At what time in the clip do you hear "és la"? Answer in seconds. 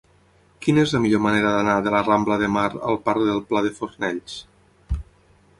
0.87-1.01